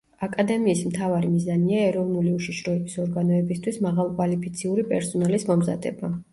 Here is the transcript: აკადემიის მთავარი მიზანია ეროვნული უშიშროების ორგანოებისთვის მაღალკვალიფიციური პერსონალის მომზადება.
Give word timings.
აკადემიის 0.27 0.79
მთავარი 0.91 1.29
მიზანია 1.33 1.83
ეროვნული 1.89 2.33
უშიშროების 2.39 2.97
ორგანოებისთვის 3.05 3.79
მაღალკვალიფიციური 3.89 4.89
პერსონალის 4.93 5.51
მომზადება. 5.55 6.15